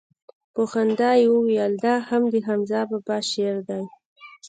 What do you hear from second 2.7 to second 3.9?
بابا شعر دىه.